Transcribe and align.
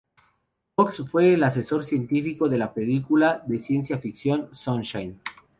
Cox 0.73 1.03
fue 1.07 1.33
el 1.35 1.43
asesor 1.43 1.83
científico 1.83 2.49
de 2.49 2.57
la 2.57 2.73
película 2.73 3.43
de 3.45 3.61
ciencia 3.61 3.99
ficción 3.99 4.49
"Sunshine". 4.51 5.19